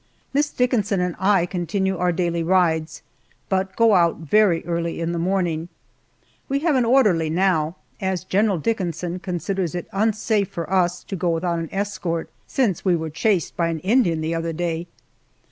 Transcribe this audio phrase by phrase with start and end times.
[0.33, 3.03] Miss Dickinson and I continue our daily rides,
[3.49, 5.69] but go out very early in the morning.
[6.49, 11.29] We have an orderly now, as General Dickinson considers it unsafe for us to go
[11.29, 14.87] without an escort, since we were chased by an Indian the other day.